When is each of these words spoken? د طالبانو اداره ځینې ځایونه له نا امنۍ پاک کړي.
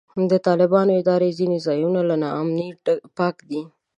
د 0.31 0.33
طالبانو 0.47 0.91
اداره 1.01 1.27
ځینې 1.39 1.57
ځایونه 1.65 2.01
له 2.09 2.15
نا 2.21 2.29
امنۍ 2.41 2.69
پاک 3.17 3.35
کړي. 3.45 3.61